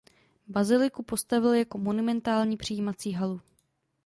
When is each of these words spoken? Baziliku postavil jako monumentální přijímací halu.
Baziliku 0.47 1.03
postavil 1.03 1.53
jako 1.53 1.77
monumentální 1.77 2.57
přijímací 2.57 3.11
halu. 3.11 3.41